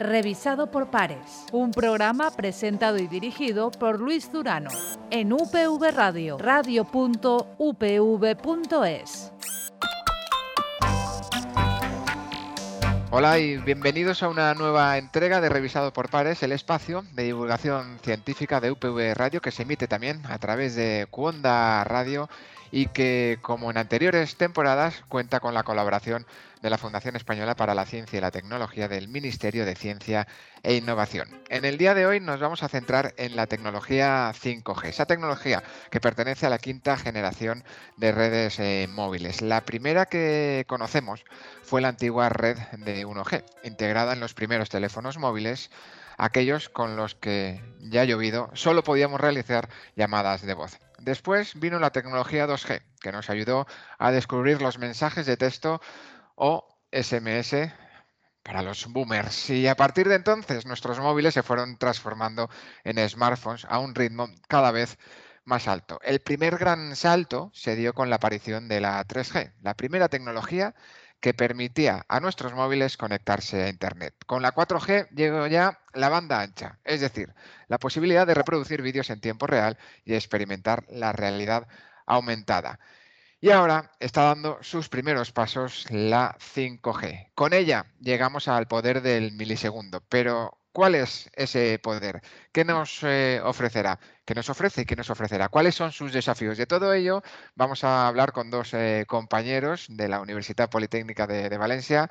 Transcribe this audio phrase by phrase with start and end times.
[0.00, 1.44] revisado por pares.
[1.52, 4.70] Un programa presentado y dirigido por Luis Durano
[5.10, 6.90] en UPV Radio, radio.upv.es.
[13.12, 17.98] Hola y bienvenidos a una nueva entrega de Revisado por Pares, el espacio de divulgación
[18.02, 22.30] científica de UPV Radio que se emite también a través de Cuonda Radio
[22.70, 26.24] y que, como en anteriores temporadas, cuenta con la colaboración
[26.62, 30.26] de la Fundación Española para la Ciencia y la Tecnología del Ministerio de Ciencia
[30.62, 31.28] e Innovación.
[31.48, 35.62] En el día de hoy nos vamos a centrar en la tecnología 5G, esa tecnología
[35.90, 37.64] que pertenece a la quinta generación
[37.96, 39.42] de redes eh, móviles.
[39.42, 41.24] La primera que conocemos
[41.62, 45.70] fue la antigua red de 1G, integrada en los primeros teléfonos móviles
[46.20, 50.78] aquellos con los que ya ha llovido solo podíamos realizar llamadas de voz.
[50.98, 53.66] Después vino la tecnología 2G, que nos ayudó
[53.98, 55.80] a descubrir los mensajes de texto
[56.42, 57.54] o SMS
[58.42, 59.50] para los boomers.
[59.50, 62.48] Y a partir de entonces nuestros móviles se fueron transformando
[62.82, 64.98] en smartphones a un ritmo cada vez
[65.44, 66.00] más alto.
[66.02, 70.74] El primer gran salto se dio con la aparición de la 3G, la primera tecnología
[71.20, 74.14] que permitía a nuestros móviles conectarse a Internet.
[74.26, 77.34] Con la 4G llegó ya la banda ancha, es decir,
[77.68, 81.68] la posibilidad de reproducir vídeos en tiempo real y experimentar la realidad
[82.06, 82.80] aumentada.
[83.42, 87.30] Y ahora está dando sus primeros pasos la 5G.
[87.34, 92.22] Con ella llegamos al poder del milisegundo, pero ¿Cuál es ese poder?
[92.52, 93.98] ¿Qué nos eh, ofrecerá?
[94.24, 95.48] ¿Qué nos ofrece qué nos ofrecerá?
[95.48, 96.56] ¿Cuáles son sus desafíos?
[96.58, 97.24] De todo ello
[97.56, 102.08] vamos a hablar con dos eh, compañeros de la Universidad Politécnica de Valencia,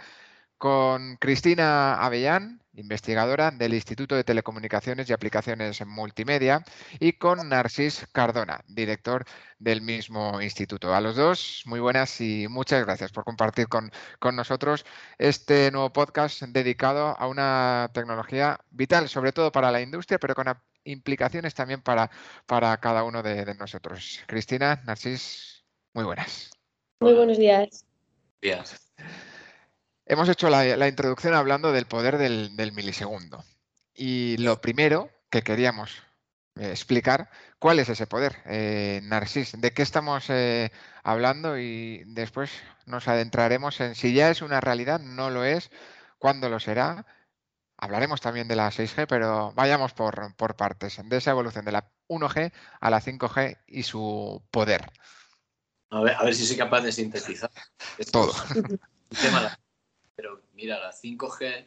[0.60, 6.64] con Cristina Avellán, investigadora del Instituto de Telecomunicaciones y Aplicaciones Multimedia,
[7.00, 9.24] y con Narcis Cardona, director
[9.58, 10.94] del mismo instituto.
[10.94, 13.90] A los dos, muy buenas y muchas gracias por compartir con,
[14.36, 14.86] nosotros
[15.18, 20.48] este nuevo podcast dedicado a una tecnología vital, sobre todo para la industria, pero con
[20.84, 22.12] implicaciones también para,
[22.46, 24.20] para cada uno de, de nosotros.
[24.28, 26.52] Cristina, Narcis, muy buenas.
[27.00, 27.86] Muy buenos días.
[28.42, 28.92] Días.
[30.10, 33.46] Hemos hecho la, introducción hablando del poder del, milisegundo.
[33.94, 36.02] Y lo primero que queríamos
[36.56, 38.38] eh, explicar, ¿cuál es ese poder?
[38.46, 40.72] Eh, Narcis, ¿de qué estamos eh,
[41.04, 41.60] hablando?
[41.60, 42.50] Y después
[42.88, 45.70] nos adentraremos en si ya es una realidad, no lo es,
[46.18, 47.06] cuándo lo será.
[47.78, 51.92] Hablaremos también de la 6G, pero vayamos por, por partes, de esa evolución de la
[52.08, 54.92] 1G a la 5G y su poder.
[55.92, 57.52] A ver, a ver si soy capaz de sintetizar.
[58.12, 58.34] Todo.
[60.20, 61.66] Pero mira, la 5G,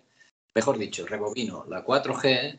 [0.54, 2.58] mejor dicho, rebobino, la 4G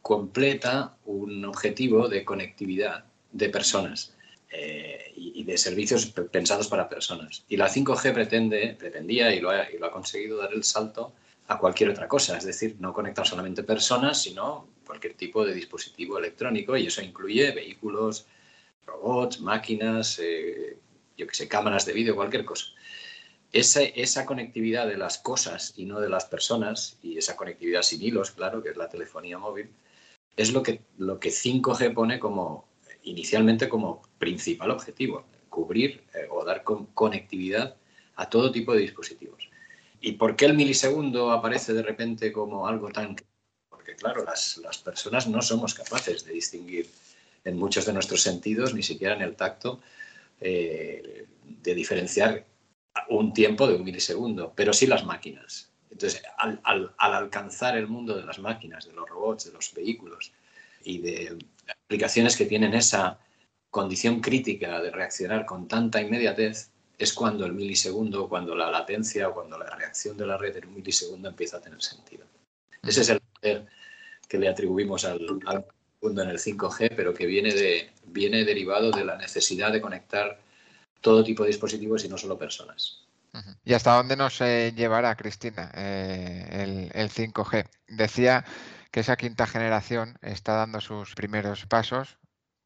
[0.00, 4.14] completa un objetivo de conectividad de personas
[4.50, 7.44] eh, y, de servicios pensados para personas.
[7.50, 11.12] Y la 5G pretende, pretendía y lo, ha, y lo ha conseguido dar el salto
[11.48, 16.16] a cualquier otra cosa, es decir, no conectar solamente personas, sino cualquier tipo de dispositivo
[16.16, 18.24] electrónico y eso incluye vehículos,
[18.86, 20.78] robots, máquinas, eh,
[21.18, 22.68] yo que sé, cámaras de vídeo, cualquier cosa
[23.52, 28.30] esa, conectividad de las cosas y no de las personas, y esa conectividad sin hilos,
[28.30, 29.70] claro, que es la telefonía móvil,
[30.36, 32.68] es lo que, lo que 5G pone como
[33.02, 37.76] inicialmente como principal objetivo, cubrir eh, o dar conectividad
[38.16, 39.48] a todo tipo de dispositivos.
[40.00, 43.16] ¿Y por qué el milisegundo aparece de repente como algo tan...
[43.68, 46.88] Porque claro, las, las personas no somos capaces de distinguir
[47.44, 49.80] en muchos de nuestros sentidos, ni siquiera en el tacto,
[50.40, 52.46] eh, de diferenciar
[53.08, 55.70] un tiempo de un milisegundo, pero sí las máquinas.
[55.90, 60.32] Entonces, al, alcanzar el mundo de las máquinas, de los robots, de los vehículos
[60.84, 61.38] y de
[61.84, 63.18] aplicaciones que tienen esa
[63.70, 69.34] condición crítica de reaccionar con tanta inmediatez, es cuando el milisegundo, cuando la latencia o
[69.34, 72.26] cuando la reacción de la red en un milisegundo empieza a tener sentido.
[72.82, 73.66] Ese es el poder
[74.28, 75.64] que le atribuimos al, al
[76.00, 80.38] mundo en el 5G, pero que viene, de, viene derivado de la necesidad de conectar
[81.00, 83.06] todo tipo de dispositivos y no solo personas.
[83.64, 87.68] ¿Y hasta dónde nos eh, llevará, Cristina, eh, el, 5G?
[87.86, 88.44] Decía
[88.90, 92.18] que esa quinta generación está dando sus primeros pasos,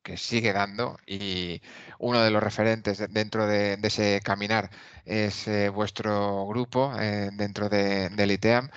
[0.03, 1.63] que sigue dando, y
[1.99, 4.71] uno de los referentes dentro de, ese caminar
[5.05, 8.71] es eh, vuestro grupo dentro de, del ITEAM.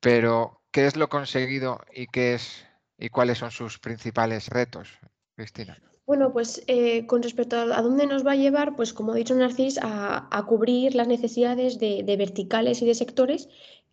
[0.00, 2.66] Pero, ¿qué es lo conseguido y qué es
[2.98, 4.88] y cuáles son sus principales retos,
[5.36, 5.78] Cristina?
[6.06, 9.34] Bueno, pues eh, con respecto a, dónde nos va a llevar, pues como ha dicho
[9.34, 13.48] Narcis, a, cubrir las necesidades de, verticales y de sectores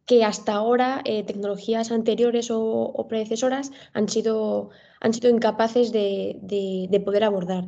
[0.05, 7.23] que hasta ahora eh, tecnologías anteriores o, predecesoras han sido, han sido incapaces de, poder
[7.23, 7.65] abordar.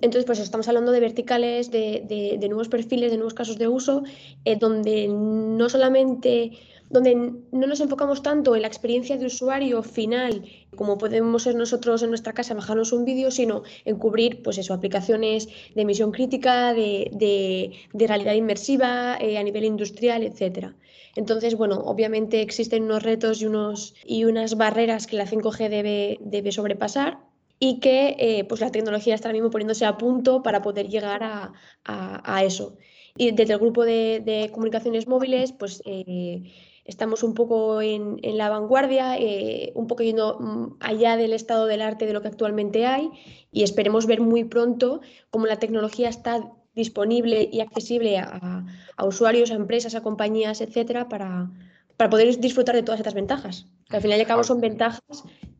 [0.00, 4.04] Entonces, pues estamos hablando de verticales, de, nuevos perfiles, de nuevos casos de uso,
[4.44, 6.52] eh, donde no solamente
[6.90, 10.44] donde no nos enfocamos tanto en la experiencia de usuario final,
[10.76, 14.74] como podemos ser nosotros en nuestra casa, bajarnos un vídeo, sino en cubrir pues eso,
[14.74, 20.74] aplicaciones de emisión crítica, de, realidad inmersiva eh, a nivel industrial, etc.
[21.16, 26.18] Entonces, bueno, obviamente existen unos retos y, unos, y unas barreras que la 5G debe,
[26.20, 27.18] debe sobrepasar
[27.58, 31.22] y que eh, pues la tecnología está ahora mismo poniéndose a punto para poder llegar
[31.22, 31.52] a,
[31.84, 32.76] a, eso.
[33.16, 36.42] Y desde el grupo de, de comunicaciones móviles, pues eh,
[36.84, 41.82] estamos un poco en, la vanguardia, eh, un poco yendo mm, allá del estado del
[41.82, 43.10] arte de lo que actualmente hay
[43.50, 45.00] y esperemos ver muy pronto
[45.30, 48.64] cómo la tecnología está disponible y accesible a,
[49.02, 51.50] usuarios, a empresas, a compañías, etcétera, para,
[51.96, 53.66] poder disfrutar de todas estas ventajas.
[53.88, 55.00] Que al final y al cabo son ventajas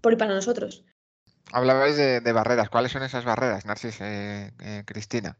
[0.01, 0.85] por y para nosotros.
[1.53, 2.69] Hablabais de, barreras.
[2.69, 5.39] ¿Cuáles son esas barreras, Narcis, eh, eh, Cristina?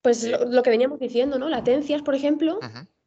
[0.00, 1.50] Pues lo, que veníamos diciendo, ¿no?
[1.50, 2.58] Latencias, por ejemplo.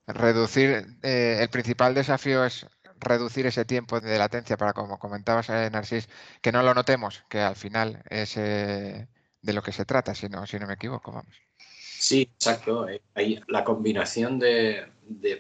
[0.08, 2.66] Reducir, eh, el principal desafío es
[3.00, 6.10] reducir ese tiempo de latencia para, como comentabas, eh, Narcis,
[6.42, 9.08] que no lo notemos, que al final es eh,
[9.42, 11.36] de lo que se trata, si no, si no me equivoco, vamos.
[11.58, 12.86] Sí, exacto.
[13.14, 14.88] Hay la combinación de,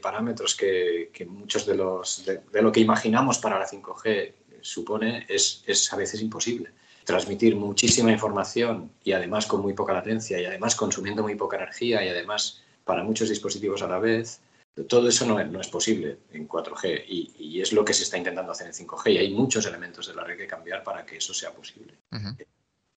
[0.01, 5.91] parámetros que, muchos de los de, lo que imaginamos para la 5G supone es, es
[5.91, 6.71] a veces imposible.
[7.03, 12.01] Transmitir muchísima información y además con muy poca latencia y además consumiendo muy poca energía
[12.05, 14.39] y además para muchos dispositivos a la vez
[14.87, 18.67] todo eso no, es posible en 4G y, es lo que se está intentando hacer
[18.67, 21.51] en 5G y hay muchos elementos de la red que cambiar para que eso sea
[21.51, 21.93] posible.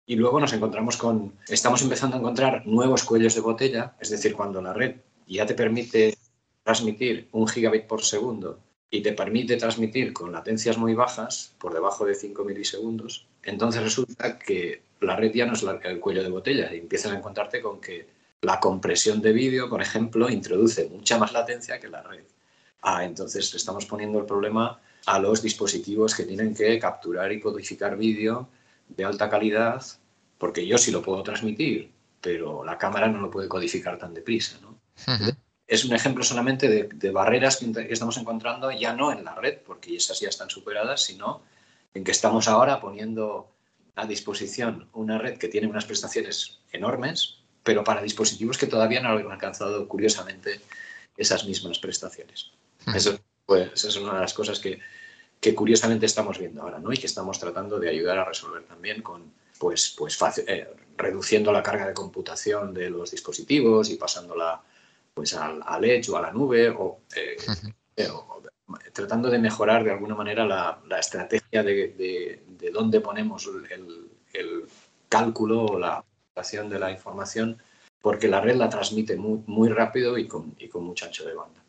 [0.07, 4.33] Y luego nos encontramos con, estamos empezando a encontrar nuevos cuellos de botella, es decir,
[4.33, 4.95] cuando la red
[5.27, 6.17] ya te permite
[6.63, 12.05] transmitir un gigabit por segundo y te permite transmitir con latencias muy bajas, por debajo
[12.05, 16.73] de 5 milisegundos, entonces resulta que la red ya no es el cuello de botella
[16.73, 18.14] y empiezas a encontrarte con que
[18.45, 22.25] la compresión de vídeo, por ejemplo, introduce mucha más latencia que la red.
[22.81, 27.97] Ah, entonces estamos poniendo el problema a los dispositivos que tienen que capturar y codificar
[27.97, 28.47] vídeo
[28.87, 29.83] de alta calidad,
[30.37, 34.59] porque yo sí lo puedo transmitir, pero la cámara no lo puede codificar tan deprisa.
[35.67, 39.95] Es un ejemplo solamente de, barreras que, estamos encontrando ya no en la red, porque
[39.95, 41.41] esas ya están superadas, sino
[41.95, 43.49] en que estamos ahora poniendo
[43.95, 49.09] a disposición una red que tiene unas prestaciones enormes, pero para dispositivos que todavía no
[49.09, 50.61] han alcanzado, curiosamente,
[51.17, 52.51] esas mismas prestaciones.
[52.93, 54.79] Eso pues, es una de las cosas que,
[55.55, 56.93] curiosamente estamos viendo ahora, ¿no?
[56.93, 61.63] Y que estamos tratando de ayudar a resolver también con, pues, pues eh, reduciendo la
[61.63, 64.61] carga de computación de los dispositivos y pasándola
[65.13, 67.37] pues al, Edge o a la nube o, eh,
[67.95, 68.09] eh,
[68.93, 74.65] tratando de mejorar de alguna manera la, estrategia de, dónde ponemos el, el
[75.09, 76.03] cálculo o la
[76.35, 77.61] de la información
[78.01, 81.33] porque la red la transmite muy, muy rápido y con, y con mucho ancho de
[81.33, 81.61] banda.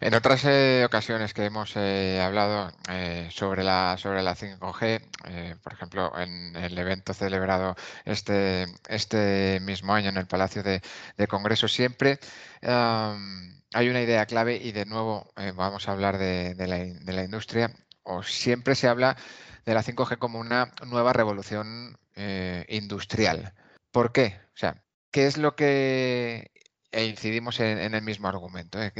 [0.00, 5.72] En otras eh, ocasiones que hemos eh, hablado eh, sobre, la, sobre la 5G, por
[5.72, 7.74] ejemplo, en el evento celebrado
[8.04, 10.80] este, este mismo año en el Palacio de,
[11.28, 12.18] Congreso, siempre
[12.62, 17.70] hay una idea clave y de nuevo vamos a hablar de, la, de la industria,
[18.02, 19.16] o siempre se habla
[19.64, 23.54] de la 5G como una nueva revolución eh, industrial.
[23.90, 24.38] ¿Por qué?
[24.54, 26.50] O sea, ¿qué es lo que,
[26.92, 28.92] e incidimos en, el mismo argumento, ¿eh?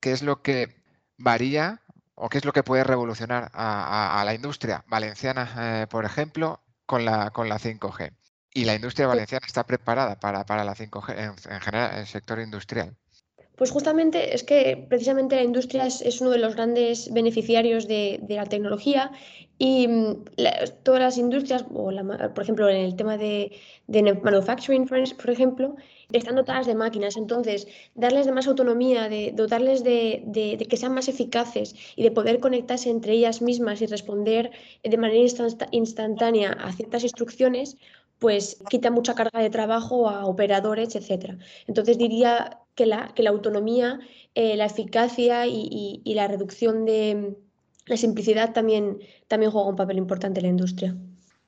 [0.00, 0.82] ¿Qué, es lo que
[1.18, 1.82] varía
[2.14, 7.04] o qué es lo que puede revolucionar a, la industria valenciana, eh, por ejemplo, con
[7.04, 8.12] la, con la 5G?
[8.52, 12.96] Y la industria valenciana está preparada para, la 5G en, en general, el sector industrial.
[13.60, 18.46] Pues justamente es que precisamente la industria es, uno de los grandes beneficiarios de, la
[18.46, 19.12] tecnología
[19.58, 20.24] y mm,
[20.82, 23.52] todas las industrias, por ejemplo en el tema de,
[24.22, 25.76] manufacturing, por ejemplo,
[26.10, 27.18] están dotadas de máquinas.
[27.18, 32.12] Entonces, darles de más autonomía, de dotarles de, de, que sean más eficaces y de
[32.12, 34.52] poder conectarse entre ellas mismas y responder
[34.82, 35.20] de manera
[35.70, 37.76] instantánea a ciertas instrucciones,
[38.20, 41.38] pues quita mucha carga de trabajo a operadores, etcétera.
[41.66, 43.98] Entonces diría que la, que la autonomía,
[44.34, 47.34] eh, la eficacia y, la reducción de
[47.86, 50.94] la simplicidad también, también juega un papel importante en la industria.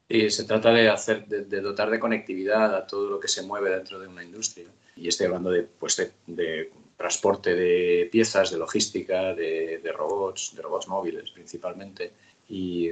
[0.09, 3.71] Y se trata de, hacer, de, dotar de conectividad a todo lo que se mueve
[3.71, 4.67] dentro de una industria.
[4.97, 10.89] Y estoy hablando de, pues de, transporte de piezas, de logística, de, robots, de robots
[10.89, 12.13] móviles principalmente.
[12.49, 12.91] Y,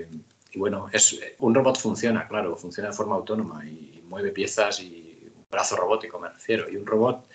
[0.53, 5.31] y bueno, es, un robot funciona, claro, funciona de forma autónoma y mueve piezas y
[5.35, 6.69] un brazo robótico, me refiero.
[6.69, 7.27] Y un robot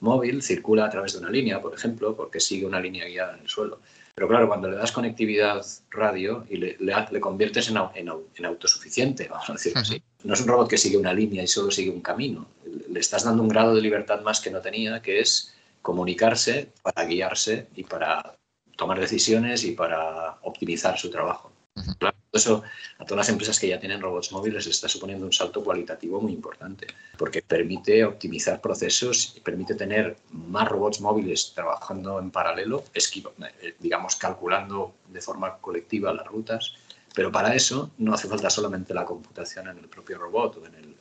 [0.00, 3.40] móvil circula a través de una línea, por ejemplo, porque sigue una línea guiada en
[3.40, 3.80] el suelo.
[4.14, 9.48] Pero claro, cuando le das conectividad radio y le, le, conviertes en, en, autosuficiente, vamos
[9.50, 12.02] a decirlo así, no es un robot que sigue una línea y solo sigue un
[12.02, 12.46] camino.
[12.88, 17.04] Le estás dando un grado de libertad más que no tenía, que es comunicarse para
[17.04, 18.36] guiarse y para
[18.76, 21.52] tomar decisiones y para optimizar su trabajo.
[21.98, 22.62] Claro, eso
[22.98, 26.20] a todas las empresas que ya tienen robots móviles les está suponiendo un salto cualitativo
[26.20, 32.84] muy importante, porque permite optimizar procesos y permite tener más robots móviles trabajando en paralelo,
[32.94, 36.74] eh, digamos, calculando de forma colectiva las rutas.
[37.12, 40.74] Pero para eso no hace falta solamente la computación en el propio robot o en
[40.74, 40.96] el,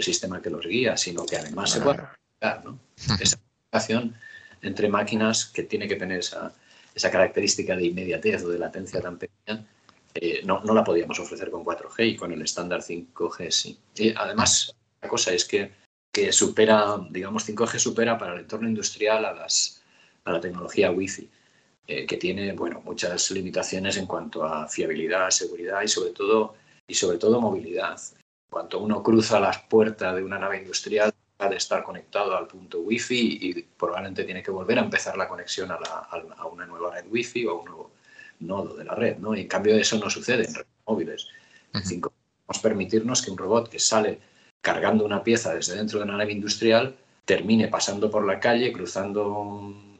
[0.00, 1.98] sistema que los guía, sino que además se puede
[2.64, 2.78] ¿no?
[3.20, 4.14] esa comunicación
[4.62, 6.54] entre máquinas que tiene que tener esa,
[6.94, 9.66] esa característica de inmediatez o de latencia tan pequeña
[10.14, 13.78] eh, no, no, la podíamos ofrecer con 4G y con el estándar 5G sí.
[13.96, 15.72] Y además, la cosa es que,
[16.12, 19.82] que, supera, digamos, 5G supera para el entorno industrial a, las,
[20.24, 21.30] a la tecnología Wi-Fi,
[21.86, 26.54] eh, que tiene, bueno, muchas limitaciones en cuanto a fiabilidad, seguridad y sobre todo,
[26.86, 27.98] y sobre todo movilidad.
[28.50, 31.12] Cuando uno cruza las puertas de una nave industrial,
[31.48, 35.70] de estar conectado al punto Wi-Fi y probablemente tiene que volver a empezar la conexión
[35.70, 37.90] a, la, a una nueva red Wi-Fi o a un nuevo
[38.42, 39.34] nodo de la red, ¿no?
[39.34, 41.28] Y en cambio eso no sucede en redes móviles.
[41.72, 44.20] Vamos a permitirnos que un robot que sale
[44.60, 46.94] cargando una pieza desde dentro de una nave industrial
[47.24, 49.28] termine pasando por la calle, cruzando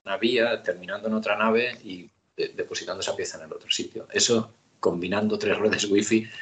[0.04, 4.06] una vía, terminando en otra nave y depositando esa pieza en el otro sitio.
[4.10, 6.28] Eso, combinando tres redes Wi-Fi.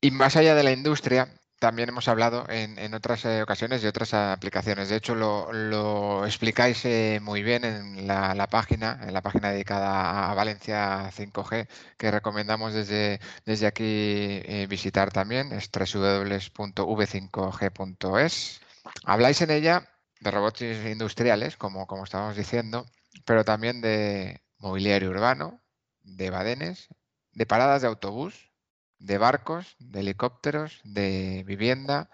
[0.00, 4.14] Y más allá de la industria, también hemos hablado en, otras eh, ocasiones de otras
[4.14, 4.88] aplicaciones.
[4.88, 10.34] De hecho, lo, explicáis eh, muy bien en la, página, en la página dedicada a
[10.34, 18.60] Valencia 5G, que recomendamos desde, desde aquí eh, visitar también, es www.v5g.es.
[19.04, 19.88] Habláis en ella
[20.20, 22.86] de robots industriales, como, como estábamos diciendo,
[23.24, 25.60] pero también de mobiliario urbano,
[26.02, 26.88] de badenes,
[27.32, 28.47] de paradas de autobús
[28.98, 32.10] de barcos, de helicópteros, de vivienda,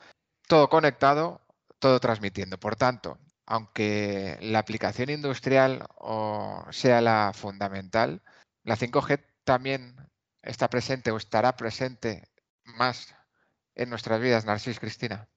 [0.47, 1.41] todo conectado,
[1.79, 2.59] todo transmitiendo.
[2.59, 5.87] Por tanto, aunque la aplicación industrial
[6.71, 8.23] sea la fundamental,
[8.63, 9.97] la 5G también
[10.43, 12.29] está presente o estará presente
[12.65, 13.15] más
[13.75, 15.29] en nuestras vidas, Narcis Cristina.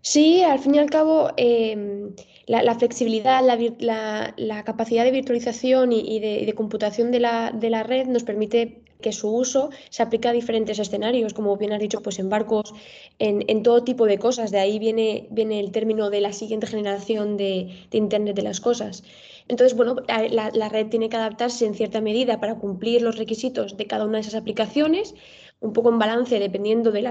[0.00, 2.14] Sí, al fin y al cabo, em,
[2.46, 8.83] la, flexibilidad, la, capacidad de virtualización y, de, computación la, de la, red nos permite
[9.04, 12.72] que su uso se aplica a diferentes escenarios, como bien has dicho, pues en barcos,
[13.18, 14.50] en, todo tipo de cosas.
[14.50, 17.52] De ahí viene, viene el término de la siguiente generación de,
[17.92, 19.04] Internet de las cosas.
[19.46, 23.86] Entonces, bueno, la, red tiene que adaptarse en cierta medida para cumplir los requisitos de
[23.86, 25.14] cada una de esas aplicaciones,
[25.60, 27.02] un poco en balance dependiendo de,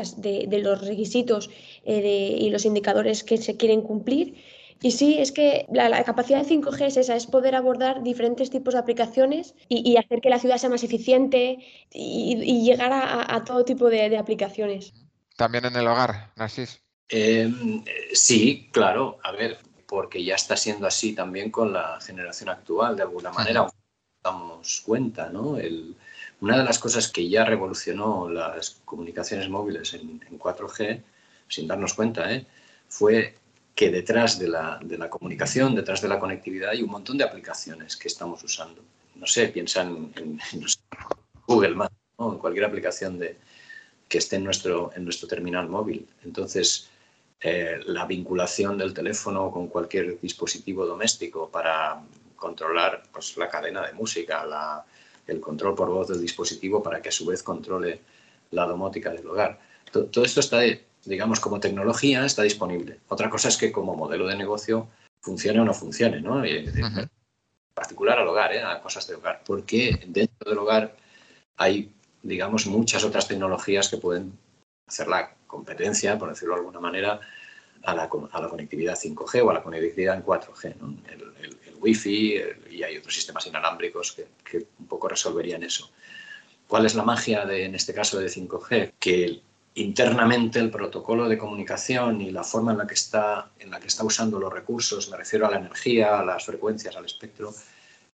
[0.64, 1.52] los requisitos
[1.86, 4.34] eh, y los indicadores que se quieren cumplir.
[4.84, 8.74] Y sí, es que la, capacidad de 5G es esa, es poder abordar diferentes tipos
[8.74, 11.60] de aplicaciones y, hacer que la ciudad sea más eficiente
[11.90, 14.94] y, llegar a, todo tipo de, aplicaciones.
[15.38, 16.82] También en el hogar, Narcis.
[17.08, 22.98] Em, sí, claro, a ver, porque ya está siendo así también con la generación actual,
[22.98, 23.66] de alguna manera,
[24.22, 25.58] damos cuenta, ¿no?
[26.42, 31.02] una de las cosas que ya revolucionó las comunicaciones móviles en, en 4G,
[31.48, 32.46] sin darnos cuenta, ¿eh?
[32.90, 33.36] fue
[33.76, 37.24] que detrás de la, de la, comunicación, detrás de la conectividad, hay un montón de
[37.24, 38.82] aplicaciones que estamos usando.
[39.16, 40.40] No sé, piensan en,
[41.48, 43.38] Google Maps, en cualquier aplicación de,
[44.08, 46.08] que esté en nuestro, en nuestro terminal móvil.
[46.24, 46.90] Entonces,
[47.42, 52.02] eh, la vinculación del teléfono con cualquier dispositivo doméstico para
[52.36, 54.86] controlar pues, la cadena de música, la,
[55.26, 58.02] el control por voz del dispositivo para que a su vez controle
[58.52, 59.60] la domótica del hogar.
[59.92, 60.60] Todo, todo esto está
[61.06, 63.00] digamos, como tecnología está disponible.
[63.10, 64.88] Otra cosa es que como modelo de negocio
[65.22, 66.44] funcione o no funcione, ¿no?
[66.44, 67.10] En
[67.74, 68.62] particular al hogar, ¿eh?
[68.62, 69.42] a cosas de hogar.
[69.46, 70.96] Porque dentro del hogar
[71.58, 71.92] hay,
[72.22, 74.38] digamos, muchas otras tecnologías que pueden
[74.88, 77.20] hacer la competencia, por decirlo de alguna manera,
[77.84, 80.76] a la, a la conectividad 5G o a la conectividad en 4G.
[80.78, 80.96] ¿no?
[81.10, 81.34] El,
[81.84, 82.42] Wi-Fi
[82.72, 85.92] y hay otros sistemas inalámbricos que, que, un poco resolverían eso.
[86.66, 88.94] ¿Cuál es la magia de, en este caso de 5G?
[89.00, 89.42] Que
[89.76, 93.88] internamente el protocolo de comunicación y la forma en la que está, en la que
[93.88, 97.54] está usando los recursos, me refiero a la energía, a las frecuencias, al espectro,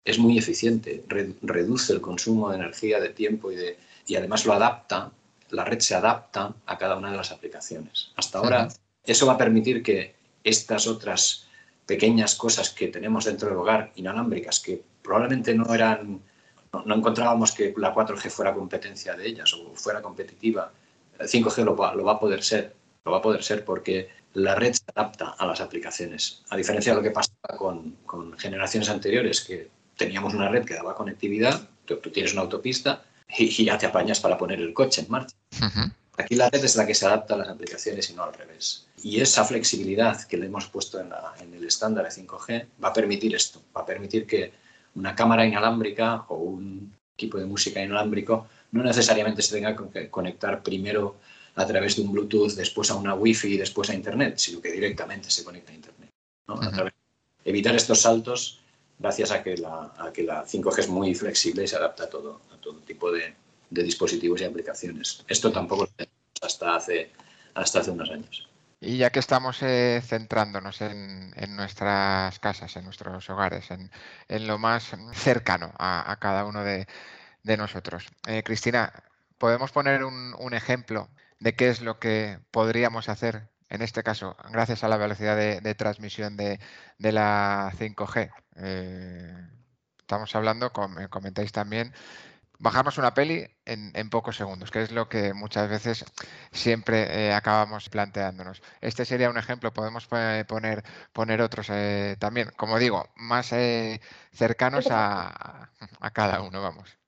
[0.05, 1.03] es muy eficiente,
[1.41, 5.11] reduce el consumo de energía, de tiempo y, de, y además lo adapta,
[5.49, 8.11] la red se adapta a cada una de las aplicaciones.
[8.15, 8.69] Hasta ahora
[9.03, 11.47] eso va a permitir que estas otras
[11.85, 16.21] pequeñas cosas que tenemos dentro del hogar, inalámbricas, que probablemente no eran,
[16.71, 20.71] no, no encontrábamos que la 4G fuera competencia de ellas o fuera competitiva,
[21.19, 24.55] 5G lo va, lo va, a poder ser, lo va a poder ser porque la
[24.55, 26.43] red se adapta a las aplicaciones.
[26.49, 30.95] A diferencia de lo que pasaba con, generaciones anteriores, que teníamos una red que daba
[30.95, 33.03] conectividad, tú, tienes una autopista
[33.37, 35.35] y, ya te apañas para poner el coche en marcha.
[36.17, 38.87] Aquí la red es la que se adapta a las aplicaciones y no al revés.
[39.01, 41.09] Y esa flexibilidad que le hemos puesto en,
[41.39, 44.51] en el estándar de 5G va a permitir esto, va a permitir que
[44.95, 50.61] una cámara inalámbrica o un equipo de música inalámbrico no necesariamente se tenga que conectar
[50.61, 51.17] primero
[51.55, 54.71] a través de un Bluetooth, después a una Wi-Fi y después a Internet, sino que
[54.71, 56.09] directamente se conecta a Internet.
[57.43, 58.59] evitar estos saltos
[58.97, 62.41] gracias a que, la, que la 5G es muy flexible y se adapta a todo,
[62.53, 63.33] a todo tipo de,
[63.69, 65.23] dispositivos y aplicaciones.
[65.27, 65.87] Esto tampoco
[66.41, 67.11] hasta hace,
[67.53, 68.47] hasta hace unos años.
[68.81, 74.95] Y ya que estamos eh, centrándonos en, nuestras casas, en nuestros hogares, en, lo más
[75.13, 76.87] cercano a, cada uno de,
[77.57, 78.07] nosotros.
[78.27, 78.93] Eh, Cristina,
[79.37, 84.83] ¿podemos poner un, ejemplo de qué es lo que podríamos hacer, en este caso, gracias
[84.83, 86.59] a la velocidad de, transmisión de,
[86.97, 88.31] la 5G?
[88.57, 89.47] Eh,
[89.99, 91.93] estamos hablando, como comentáis también,
[92.59, 96.05] bajarnos una peli en, pocos segundos, que es lo que muchas veces
[96.51, 98.61] siempre eh, acabamos planteándonos.
[98.81, 104.01] Este sería un ejemplo, podemos poner, poner otros eh, también, como digo, más eh,
[104.33, 106.98] cercanos a, a, cada uno, vamos.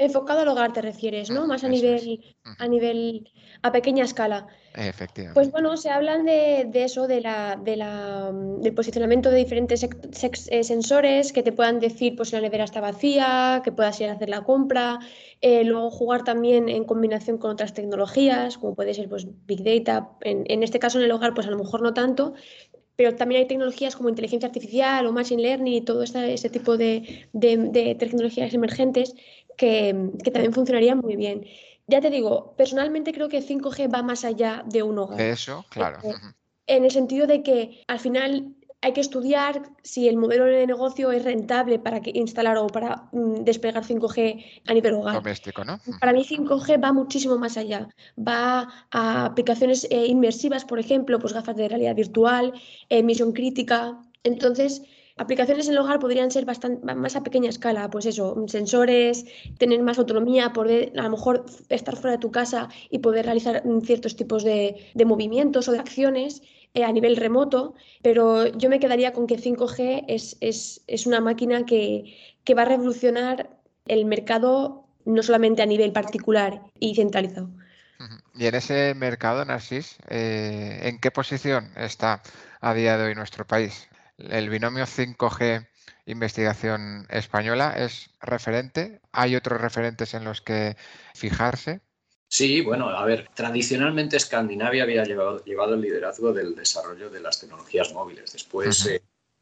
[0.00, 1.46] Enfocado al hogar te refieres, ¿no?
[1.48, 2.24] Más a nivel,
[2.58, 3.28] a nivel,
[3.62, 4.46] a pequeña escala.
[4.74, 5.34] Efectivamente.
[5.34, 10.62] Pues bueno, se hablan de, eso, de la, de la, del posicionamiento de diferentes eh,
[10.62, 14.12] sensores que te puedan decir pues si la nevera está vacía, que puedas ir a
[14.12, 15.00] hacer la compra,
[15.40, 20.10] eh, luego jugar también en combinación con otras tecnologías, como puede ser pues Big Data,
[20.20, 22.34] en, en este caso en el hogar pues a lo mejor no tanto,
[22.98, 27.28] pero también hay tecnologías como inteligencia artificial o machine learning y todo ese tipo de,
[27.32, 29.14] de, tecnologías emergentes
[29.56, 29.94] que,
[30.32, 31.46] también funcionarían muy bien.
[31.86, 35.16] Ya te digo, personalmente creo que 5G va más allá de un hogar.
[35.16, 36.00] De eso, claro.
[36.02, 36.12] Eh,
[36.66, 41.10] en el sentido de que al final hay que estudiar si el modelo de negocio
[41.10, 45.14] es rentable para que instalar o para mm, desplegar 5G a nivel hogar.
[45.14, 45.80] Doméstico, ¿no?
[46.00, 47.88] Para mí 5G va muchísimo más allá.
[48.16, 52.52] Va a aplicaciones eh, inmersivas, por ejemplo, pues gafas de realidad virtual,
[52.88, 53.98] emisión crítica.
[54.22, 54.82] Entonces,
[55.18, 59.26] Aplicaciones en el hogar podrían ser bastante más a pequeña escala, pues eso, sensores,
[59.58, 63.64] tener más autonomía, poder a lo mejor estar fuera de tu casa y poder realizar
[63.84, 69.12] ciertos tipos de, movimientos o de acciones eh, a nivel remoto, pero yo me quedaría
[69.12, 73.50] con que 5G es, es, una máquina que, que, va a revolucionar
[73.86, 77.50] el mercado no solamente a nivel particular y centralizado.
[78.34, 82.22] Y en ese mercado, Narcis, eh, ¿en qué posición está
[82.60, 83.88] a día de hoy nuestro país?
[84.18, 85.68] el binomio 5G
[86.06, 89.00] investigación española es referente.
[89.12, 90.76] ¿Hay otros referentes en los que
[91.14, 91.80] fijarse?
[92.28, 97.40] Sí, bueno, a ver, tradicionalmente Escandinavia había llevado, llevado el liderazgo del desarrollo de las
[97.40, 98.32] tecnologías móviles.
[98.32, 99.00] Después, eh,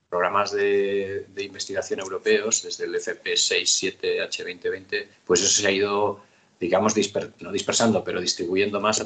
[0.09, 6.23] programas de, investigación europeos, desde el FP6-7H2020, pues eso se ha ido,
[6.61, 6.95] digamos,
[7.41, 9.05] no dispersando, pero distribuyendo más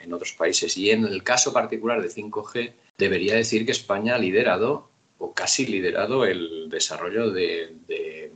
[0.00, 0.76] en otros países.
[0.76, 5.66] Y en el caso particular de 5G, debería decir que España ha liderado o casi
[5.66, 8.30] liderado el desarrollo de,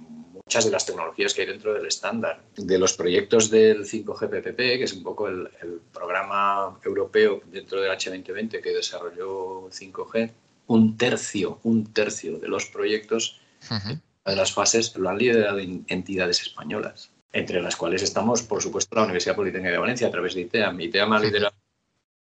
[0.52, 2.42] muchas de las tecnologías que hay dentro del estándar.
[2.56, 5.48] De los proyectos del 5G PPP, que es un poco el,
[5.90, 10.30] programa europeo dentro del H2020 que desarrolló 5G,
[10.66, 17.10] un tercio, un tercio de los proyectos de las fases lo han liderado entidades españolas,
[17.32, 20.78] entre las cuales estamos, por supuesto, la Universidad Politécnica de Valencia a través de ITEAM.
[20.80, 21.54] ITEAM ha liderado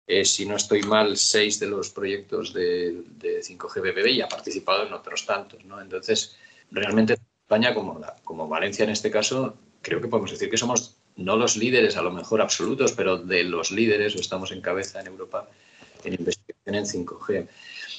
[0.08, 4.88] eh, si no estoy mal, seis de los proyectos de, 5G BBB y ha participado
[4.88, 5.64] en otros tantos.
[5.64, 5.80] ¿no?
[5.80, 6.36] Entonces,
[6.72, 7.16] realmente
[7.48, 11.56] España, como, como Valencia en este caso, creo que podemos decir que somos no los
[11.56, 15.48] líderes, a lo mejor absolutos, pero de los líderes, o estamos en cabeza en Europa
[16.04, 17.48] en investigación en 5G.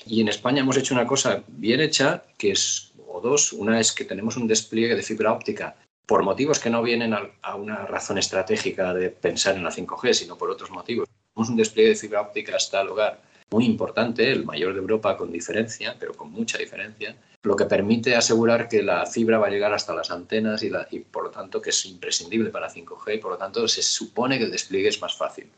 [0.06, 3.92] Y en España hemos hecho una cosa bien hecha, que es, o dos, una es
[3.92, 8.20] que tenemos un despliegue de fibra óptica por motivos que no vienen a una razón
[8.20, 12.56] estratégica de pensar en la 5G, sino por otros motivos un despliegue de fibra óptica
[12.56, 17.16] hasta el hogar muy importante, el mayor de Europa con diferencia, pero con mucha diferencia,
[17.44, 21.24] lo que permite asegurar que la fibra va a llegar hasta las antenas y, por
[21.24, 24.52] lo tanto que es imprescindible para 5G y por lo tanto se supone que el
[24.52, 25.50] despliegue es más fácil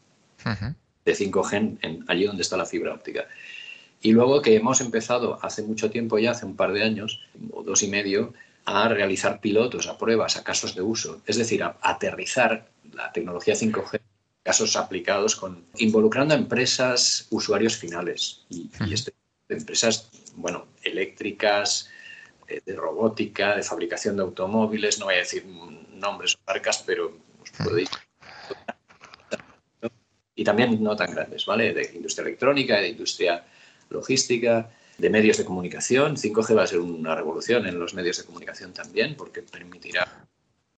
[1.06, 3.28] de 5G en, allí donde está la fibra óptica.
[4.02, 7.64] Y luego que hemos empezado hace mucho tiempo ya, hace un par de años o
[7.64, 8.34] dos y medio,
[8.66, 13.56] a realizar pilotos, a pruebas, a casos de uso, es decir, a aterrizar la tecnología
[13.56, 14.02] 5G
[14.44, 19.14] casos aplicados con involucrando a empresas, usuarios finales y, este,
[19.50, 21.90] empresas, bueno, eléctricas,
[22.48, 27.18] eh, de robótica, de fabricación de automóviles, no voy a decir nombres o marcas, pero
[27.42, 27.90] os podéis
[30.42, 31.72] y también no tan grandes, ¿vale?
[31.72, 33.46] De industria electrónica, de industria
[33.90, 36.16] logística, de medios de comunicación.
[36.16, 40.26] 5G va a ser una revolución en los medios de comunicación también, porque permitirá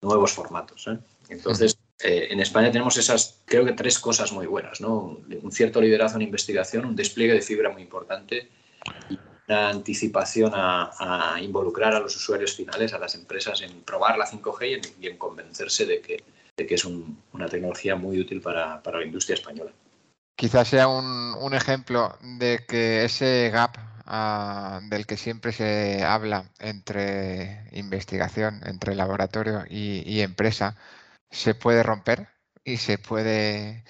[0.02, 0.88] nuevos formatos.
[0.88, 0.98] ¿eh?
[1.30, 5.20] Entonces, eh, en España tenemos esas, creo que tres cosas muy buenas, ¿no?
[5.44, 8.50] Un cierto liderazgo en investigación, un despliegue de fibra muy importante
[9.10, 9.20] y
[9.52, 14.94] una anticipación a, involucrar a los usuarios finales, a las empresas, en probar la 5G
[15.02, 16.24] y en, convencerse de que,
[16.56, 19.72] que es una tecnología muy útil para, la industria española.
[20.36, 27.68] Quizás sea un, ejemplo de que ese gap ah, del que siempre se habla entre
[27.74, 30.78] investigación, entre laboratorio y empresa,
[31.30, 32.30] se puede romper
[32.64, 33.84] y se puede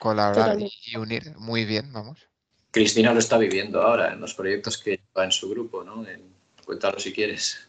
[0.00, 2.27] colaborar y unir muy bien, vamos.
[2.70, 6.04] Cristina lo está viviendo ahora en los proyectos que va en su grupo, ¿no?
[6.64, 7.66] cuéntalo si quieres.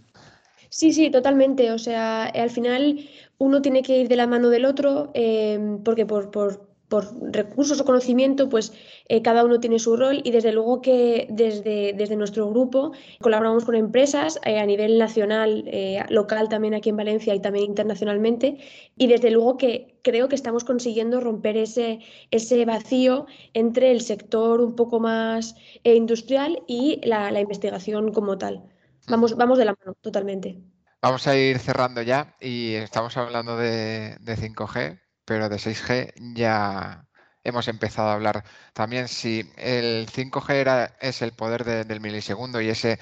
[0.70, 1.72] Sí, sí, totalmente.
[1.72, 6.06] O sea, al final uno tiene que ir de la mano del otro, eh, porque
[6.06, 8.74] por, por, por recursos o conocimiento, pues
[9.08, 13.64] eh, cada uno tiene su rol y desde luego que desde, desde nuestro grupo colaboramos
[13.64, 18.58] con empresas eh, a nivel nacional, eh, local también aquí en Valencia y también internacionalmente
[18.98, 22.00] y desde luego que creo que estamos consiguiendo romper ese,
[22.32, 28.64] ese vacío entre el sector un poco más industrial y la, investigación como tal.
[29.08, 30.60] Vamos, vamos de la mano, totalmente.
[31.02, 35.00] Vamos a ir cerrando ya y estamos hablando de, de 5G,
[35.30, 37.06] pero de 6G ya
[37.44, 39.08] hemos empezado a hablar también.
[39.08, 42.98] Si el 5G era, es el poder del milisegundo y ese,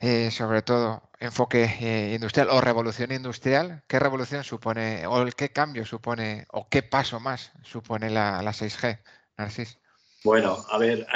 [0.00, 5.86] eh, sobre todo, enfoque eh, industrial o revolución industrial, ¿qué revolución supone o qué cambio
[5.86, 9.00] supone o qué paso más supone la, la 6G,
[9.38, 9.78] Narcis?
[10.22, 11.06] Bueno, a ver,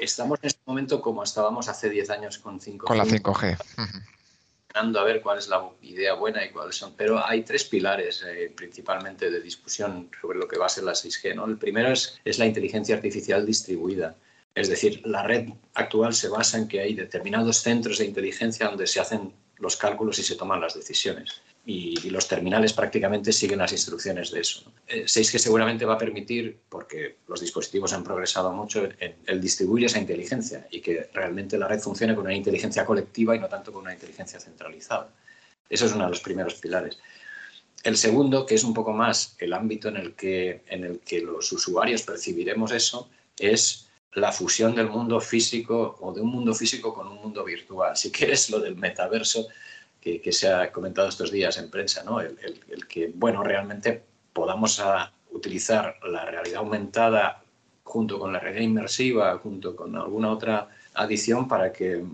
[0.00, 2.78] estamos en este momento como estábamos hace 10 años con 5G.
[2.78, 3.56] Con la 5G
[4.78, 6.94] a ver cuál es la idea buena y cuáles son.
[6.96, 10.92] Pero hay tres pilares eh, principalmente de discusión sobre lo que va a ser la
[10.92, 11.34] 6G.
[11.34, 11.46] ¿no?
[11.46, 14.16] El primero es, es la inteligencia artificial distribuida.
[14.54, 18.86] Es decir, la red actual se basa en que hay determinados centros de inteligencia donde
[18.86, 23.72] se hacen los cálculos y se toman las decisiones y, los terminales prácticamente siguen las
[23.72, 24.72] instrucciones de eso.
[24.86, 28.88] Eh, 6G seguramente va a permitir, porque los dispositivos han progresado mucho,
[29.26, 33.38] el, distribuir esa inteligencia y que realmente la red funcione con una inteligencia colectiva y
[33.38, 35.10] no tanto con una inteligencia centralizada.
[35.68, 36.98] Eso es uno de los primeros pilares.
[37.82, 41.20] El segundo, que es un poco más el ámbito en el que, en el que
[41.20, 46.94] los usuarios percibiremos eso, es la fusión del mundo físico o de un mundo físico
[46.94, 47.96] con un mundo virtual.
[47.96, 49.48] Si quieres, lo del metaverso
[50.00, 52.20] que, se ha comentado estos días en prensa, ¿no?
[52.20, 54.82] el, que, bueno, realmente podamos
[55.30, 57.42] utilizar la realidad aumentada
[57.84, 62.04] junto con la realidad inmersiva, junto con alguna otra adición para que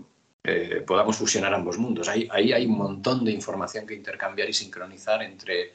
[0.43, 2.07] eh, podamos fusionar ambos mundos.
[2.07, 5.73] Ahí, ahí, hay un montón de información que intercambiar y sincronizar entre,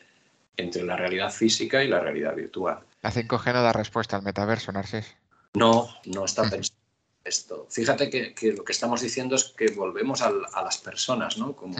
[0.56, 2.80] entre la realidad física y la realidad virtual.
[3.02, 5.16] La 5G no da respuesta al metaverso, Narcis.
[5.54, 6.79] No, no está pensado
[7.30, 7.66] esto.
[7.70, 11.56] Fíjate que, lo que estamos diciendo es que volvemos a las personas, ¿no?
[11.56, 11.76] Como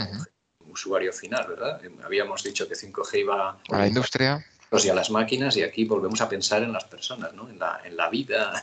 [0.71, 1.81] usuario final, ¿verdad?
[2.03, 6.21] Habíamos dicho que 5G iba a la industria y a las máquinas y aquí volvemos
[6.21, 7.49] a pensar en las personas, ¿no?
[7.49, 8.63] en, la, en la vida,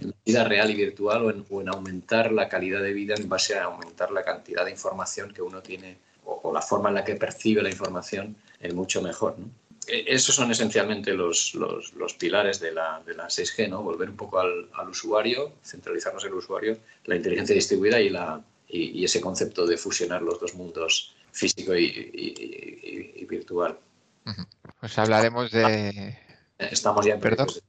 [0.00, 3.58] en la vida real y virtual o en, aumentar la calidad de vida en base
[3.58, 7.14] a aumentar la cantidad de información que uno tiene o, la forma en la que
[7.14, 9.38] percibe la información es mucho mejor.
[9.38, 9.48] ¿no?
[9.88, 13.82] E, esos son esencialmente los, los, pilares de la, de la, 6G, ¿no?
[13.82, 18.42] Volver un poco al, al, usuario, centralizarnos en el usuario, la inteligencia distribuida y, la,
[18.68, 23.78] y, ese concepto de fusionar los dos mundos físico y, virtual.
[24.80, 26.18] Pues hablaremos de...
[26.58, 27.62] Estamos ya en proyectos,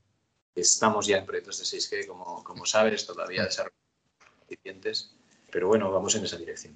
[0.55, 3.77] de, estamos ya en proyectos de 6G, como, como sabes, todavía desarrollando
[4.41, 5.11] suficientes,
[5.51, 6.75] pero bueno, vamos en esa dirección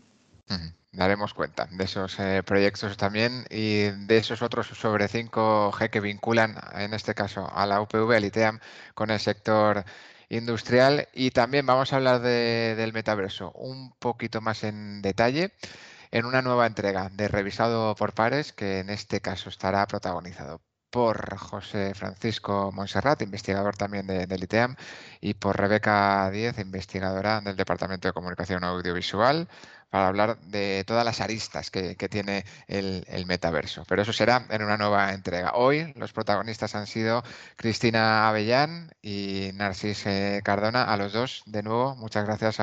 [0.93, 6.55] daremos cuenta de esos eh, proyectos también y de esos otros sobre 5G que vinculan,
[6.75, 8.59] en este caso, a la UPV, al ITEAM,
[8.93, 9.83] con el sector
[10.29, 11.09] industrial.
[11.13, 15.51] Y también vamos a hablar del metaverso un poquito más en detalle
[16.11, 20.61] en una nueva entrega de Revisado por Pares, que en este caso estará protagonizado
[20.93, 24.75] por José Francisco Monserrat, investigador también del ITEAM,
[25.21, 29.47] y por Rebeca Díez, investigadora del Departamento de Comunicación Audiovisual,
[29.89, 33.85] para hablar de todas las aristas que, tiene el, metaverso.
[33.87, 35.53] Pero eso será en una nueva entrega.
[35.55, 37.23] Hoy los protagonistas han sido
[37.55, 40.83] Cristina Avellán y Narcis eh, Cardona.
[40.83, 42.57] A los dos, de nuevo, muchas gracias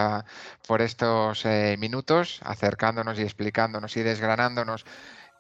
[0.69, 4.85] por estos eh, minutos, acercándonos y explicándonos y desgranándonos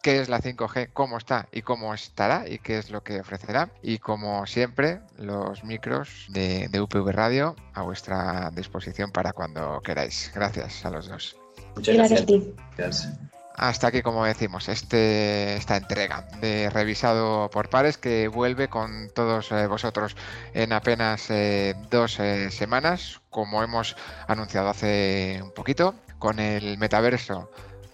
[0.02, 3.70] qué es la 5G, cómo está y cómo estará y qué es lo que ofrecerá.
[3.82, 10.30] Y como siempre, los micros de, de UPV Radio a vuestra disposición para cuando queráis.
[10.34, 11.36] Gracias a los dos.
[11.76, 12.20] Muchas gracias.
[12.20, 12.22] gracias.
[12.22, 12.54] A ti.
[12.76, 13.18] Gracias.
[13.56, 19.52] hasta aquí, como decimos, este, esta entrega de revisado por pares que vuelve con todos
[19.52, 20.16] eh, vosotros
[20.54, 27.50] en apenas eh, dos eh, semanas, como hemos anunciado hace un poquito, con el metaverso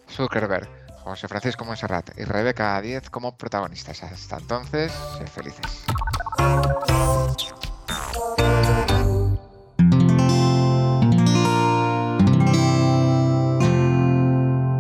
[0.09, 4.03] Zuckerberg, José Francisco Monserrat y Rebeca Díez como protagonistas.
[4.03, 5.85] Hasta entonces, sed felices.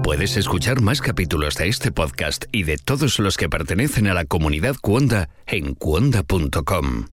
[0.02, 4.24] Puedes escuchar más capítulos de este podcast y de todos los que pertenecen a la
[4.24, 7.06] comunidad Cuonda en cuonda.com.